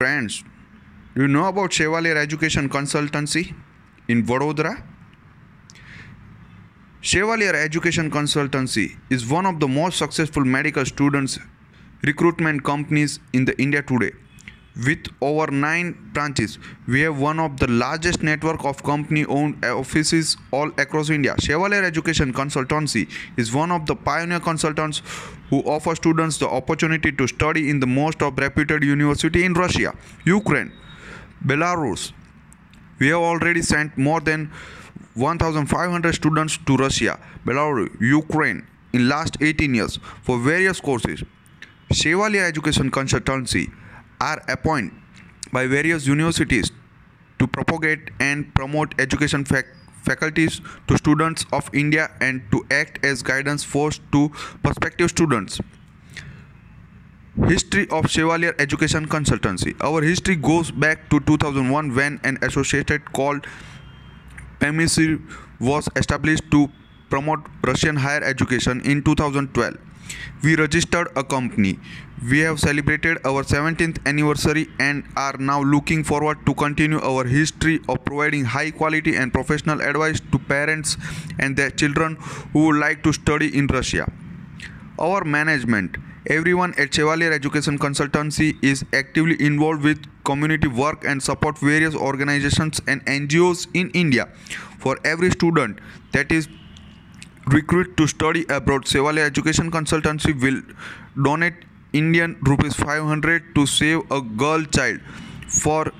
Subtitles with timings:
[0.00, 0.42] Friends,
[1.14, 3.54] do you know about Chevalier Education Consultancy
[4.08, 4.82] in Vadodara?
[7.02, 11.38] Chevalier Education Consultancy is one of the most successful medical students
[12.02, 14.12] recruitment companies in the India today.
[14.86, 16.58] With over 9 branches,
[16.88, 21.34] we have one of the largest network of company owned offices all across India.
[21.38, 23.06] Chevalier Education Consultancy
[23.36, 25.02] is one of the pioneer consultants
[25.50, 29.94] who offer students the opportunity to study in the most of reputed university in Russia,
[30.24, 30.72] Ukraine,
[31.44, 32.12] Belarus.
[32.98, 34.50] We have already sent more than
[35.14, 41.22] 1500 students to Russia, Belarus, Ukraine in last 18 years for various courses.
[41.92, 43.72] Chevalier Education Consultancy
[44.20, 44.92] are appointed
[45.52, 46.70] by various universities
[47.40, 49.66] to propagate and promote education fac-
[50.02, 54.28] faculties to students of India and to act as guidance force to
[54.62, 55.60] prospective students.
[57.46, 59.74] History of Chevalier Education Consultancy.
[59.82, 63.46] Our history goes back to 2001 when an associated called
[64.58, 65.20] PEMISIR
[65.58, 66.70] was established to
[67.08, 69.76] promote Russian higher education in 2012.
[70.42, 71.78] We registered a company.
[72.28, 77.80] We have celebrated our 17th anniversary and are now looking forward to continue our history
[77.88, 80.96] of providing high quality and professional advice to parents
[81.38, 82.16] and their children
[82.52, 84.10] who would like to study in Russia.
[84.98, 91.58] Our management, everyone at Chevalier Education Consultancy is actively involved with community work and support
[91.58, 94.28] various organizations and NGOs in India.
[94.78, 95.78] For every student
[96.12, 96.48] that is
[97.52, 100.62] recruit to study abroad, Chevalier Education Consultancy will
[101.22, 101.54] donate
[101.92, 105.00] Indian rupees 500 to save a girl child
[105.48, 105.92] for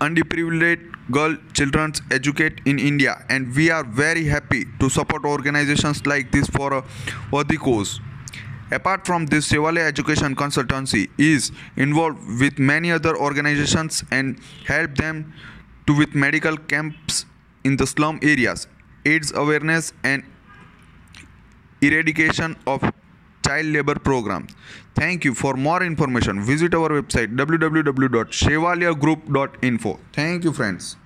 [0.00, 6.32] underprivileged girl children's educate in India and we are very happy to support organizations like
[6.32, 6.84] this for a
[7.30, 8.00] worthy cause.
[8.72, 15.32] Apart from this, Chevalier Education Consultancy is involved with many other organizations and help them
[15.86, 17.26] to with medical camps
[17.62, 18.66] in the slum areas,
[19.04, 20.24] AIDS awareness and
[21.80, 22.82] eradication of
[23.46, 24.54] child labor programs.
[24.94, 25.34] Thank you.
[25.34, 30.00] For more information, visit our website www.chevaliergroup.info.
[30.12, 30.96] Thank you, friends.